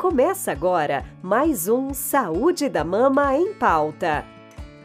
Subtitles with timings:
[0.00, 4.24] Começa agora mais um Saúde da Mama em Pauta.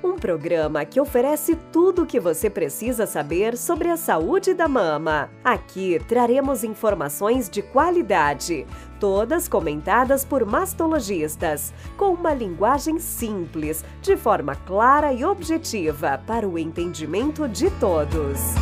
[0.03, 5.29] Um programa que oferece tudo o que você precisa saber sobre a saúde da mama.
[5.41, 8.67] Aqui traremos informações de qualidade,
[8.99, 16.59] todas comentadas por mastologistas, com uma linguagem simples, de forma clara e objetiva para o
[16.59, 18.53] entendimento de todos.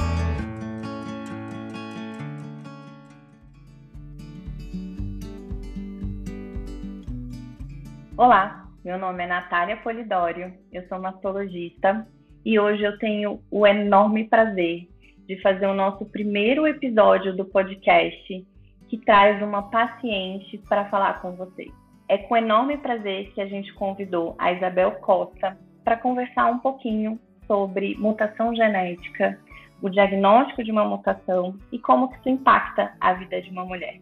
[8.16, 12.08] Olá, meu nome é Natália Polidório, eu sou mastologista
[12.46, 14.88] e hoje eu tenho o enorme prazer
[15.28, 18.48] de fazer o nosso primeiro episódio do podcast
[18.88, 21.72] que traz uma paciente para falar com vocês.
[22.08, 27.20] É com enorme prazer que a gente convidou a Isabel Costa para conversar um pouquinho
[27.48, 29.39] sobre mutação genética,
[29.82, 34.00] o diagnóstico de uma mutação e como que isso impacta a vida de uma mulher.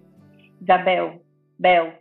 [0.62, 1.22] Isabel,
[1.58, 1.94] Bel,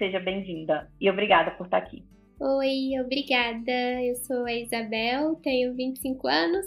[0.00, 2.02] Seja bem-vinda e obrigada por estar aqui.
[2.40, 4.02] Oi, obrigada.
[4.02, 6.66] Eu sou a Isabel, tenho 25 anos,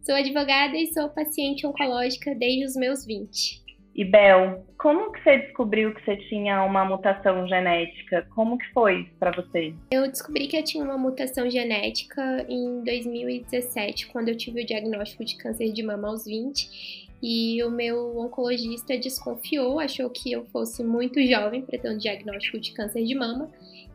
[0.00, 3.62] sou advogada e sou paciente oncológica desde os meus 20.
[3.94, 8.26] E Bel, como que você descobriu que você tinha uma mutação genética?
[8.34, 9.74] Como que foi para você?
[9.90, 15.22] Eu descobri que eu tinha uma mutação genética em 2017, quando eu tive o diagnóstico
[15.22, 17.09] de câncer de mama aos 20.
[17.22, 22.58] E o meu oncologista desconfiou, achou que eu fosse muito jovem para ter um diagnóstico
[22.58, 23.50] de câncer de mama.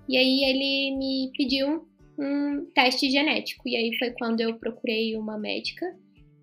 [0.07, 1.87] E aí ele me pediu
[2.17, 3.67] um teste genético.
[3.67, 5.85] E aí foi quando eu procurei uma médica,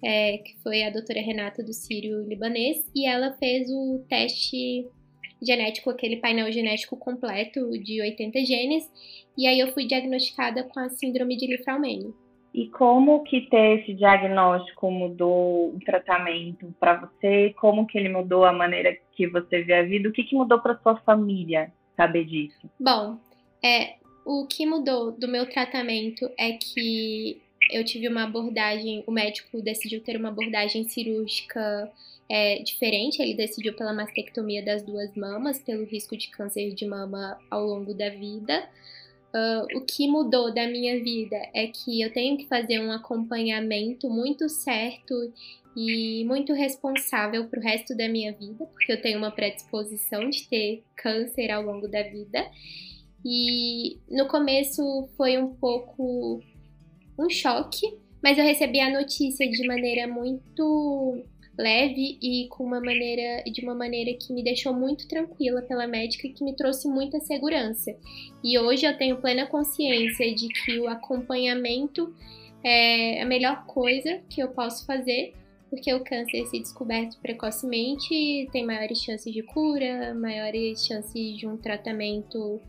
[0.04, 4.86] é, que foi a doutora Renata do Sírio Libanês, e ela fez o teste
[5.40, 8.90] genético, aquele painel genético completo de 80 genes.
[9.36, 12.12] E aí eu fui diagnosticada com a síndrome de Lifraumene.
[12.54, 17.54] E como que ter esse diagnóstico mudou o tratamento para você?
[17.58, 20.08] Como que ele mudou a maneira que você vê a vida?
[20.08, 22.68] O que, que mudou para sua família saber disso?
[22.78, 23.18] Bom,
[23.64, 23.94] é,
[24.24, 27.40] o que mudou do meu tratamento é que
[27.70, 31.90] eu tive uma abordagem, o médico decidiu ter uma abordagem cirúrgica
[32.28, 37.38] é, diferente, ele decidiu pela mastectomia das duas mamas, pelo risco de câncer de mama
[37.50, 38.68] ao longo da vida.
[39.34, 44.10] Uh, o que mudou da minha vida é que eu tenho que fazer um acompanhamento
[44.10, 45.14] muito certo
[45.74, 50.46] e muito responsável para o resto da minha vida, porque eu tenho uma predisposição de
[50.48, 52.46] ter câncer ao longo da vida.
[53.24, 56.42] E no começo foi um pouco
[57.18, 57.86] um choque,
[58.22, 61.24] mas eu recebi a notícia de maneira muito
[61.56, 66.26] leve e com uma maneira de uma maneira que me deixou muito tranquila pela médica
[66.26, 67.94] e que me trouxe muita segurança.
[68.42, 72.14] E hoje eu tenho plena consciência de que o acompanhamento
[72.64, 75.34] é a melhor coisa que eu posso fazer,
[75.68, 81.56] porque o câncer se descoberto precocemente tem maiores chances de cura, maiores chances de um
[81.56, 82.60] tratamento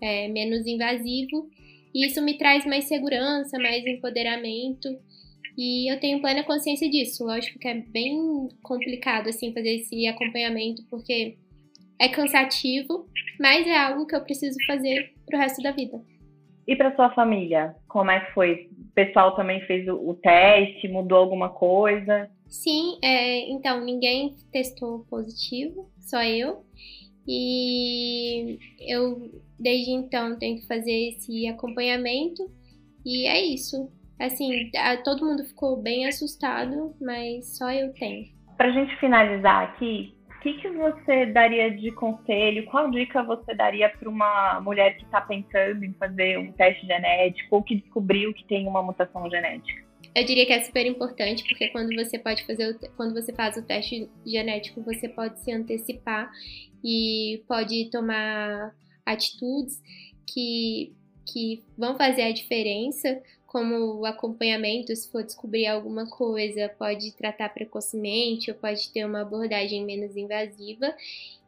[0.00, 1.48] é, menos invasivo.
[1.94, 4.98] E isso me traz mais segurança, mais empoderamento
[5.58, 7.24] e eu tenho plena consciência disso.
[7.24, 11.36] Lógico que é bem complicado assim fazer esse acompanhamento porque
[12.00, 13.08] é cansativo,
[13.40, 16.00] mas é algo que eu preciso fazer pro resto da vida.
[16.64, 18.70] E para sua família, como é que foi?
[18.70, 22.30] O pessoal também fez o, o teste, mudou alguma coisa?
[22.46, 26.62] Sim, é, então ninguém testou positivo, só eu.
[27.26, 32.48] E eu desde então tenho que fazer esse acompanhamento
[33.04, 33.90] e é isso.
[34.20, 34.70] Assim,
[35.04, 38.26] todo mundo ficou bem assustado, mas só eu tenho.
[38.56, 42.64] Pra gente finalizar aqui, o que, que você daria de conselho?
[42.66, 47.56] Qual dica você daria para uma mulher que está pensando em fazer um teste genético
[47.56, 49.86] ou que descobriu que tem uma mutação genética?
[50.14, 53.56] Eu diria que é super importante porque quando você pode fazer o, quando você faz
[53.56, 56.30] o teste genético, você pode se antecipar
[56.84, 58.72] e pode tomar
[59.06, 59.80] atitudes
[60.26, 60.92] que
[61.30, 68.50] que vão fazer a diferença como acompanhamento, se for descobrir alguma coisa, pode tratar precocemente
[68.50, 70.94] ou pode ter uma abordagem menos invasiva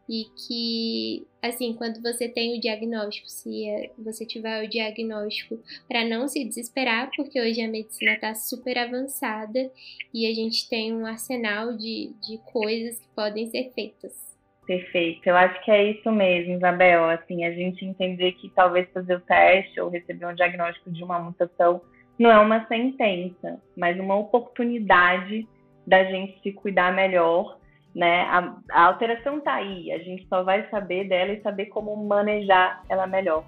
[0.08, 6.04] e que, assim, quando você tem o diagnóstico, se é, você tiver o diagnóstico, para
[6.04, 9.70] não se desesperar, porque hoje a medicina está super avançada
[10.12, 14.29] e a gente tem um arsenal de, de coisas que podem ser feitas.
[14.70, 17.10] Perfeito, eu acho que é isso mesmo, Isabel.
[17.10, 21.18] Assim, a gente entender que talvez fazer o teste ou receber um diagnóstico de uma
[21.18, 21.80] mutação
[22.16, 25.44] não é uma sentença, mas uma oportunidade
[25.84, 27.58] da gente se cuidar melhor,
[27.92, 28.20] né?
[28.28, 32.84] A, a alteração está aí, a gente só vai saber dela e saber como manejar
[32.88, 33.42] ela melhor.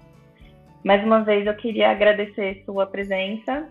[0.83, 3.69] Mais uma vez, eu queria agradecer sua presença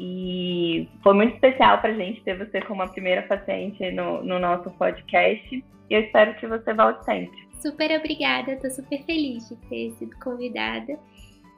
[0.00, 4.38] e foi muito especial para a gente ter você como a primeira paciente no, no
[4.38, 5.64] nosso podcast.
[5.90, 7.48] E eu espero que você volte sempre.
[7.60, 10.96] Super obrigada, tô super feliz de ter sido convidada.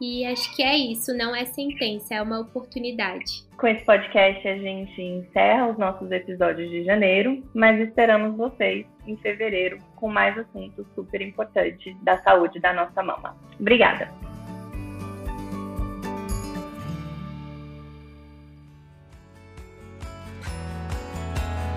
[0.01, 3.45] E acho que é isso, não é sentença, é uma oportunidade.
[3.59, 9.19] Com esse podcast a gente encerra os nossos episódios de janeiro, mas esperamos vocês em
[9.19, 13.37] fevereiro com mais assuntos super importantes da saúde da nossa mama.
[13.61, 14.30] Obrigada!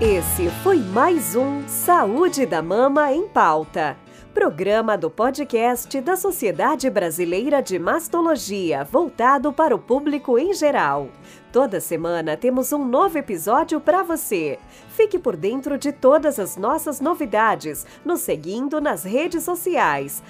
[0.06, 3.96] Esse foi mais um Saúde da Mama em Pauta
[4.34, 11.08] programa do podcast da Sociedade Brasileira de Mastologia, voltado para o público em geral.
[11.54, 14.58] Toda semana temos um novo episódio para você.
[14.90, 20.24] Fique por dentro de todas as nossas novidades, nos seguindo nas redes sociais,